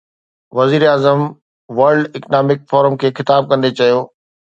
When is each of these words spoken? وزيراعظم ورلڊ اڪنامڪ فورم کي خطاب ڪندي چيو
وزيراعظم 0.59 1.19
ورلڊ 1.79 2.05
اڪنامڪ 2.19 2.57
فورم 2.73 2.95
کي 3.05 3.09
خطاب 3.21 3.41
ڪندي 3.53 3.71
چيو 3.81 3.99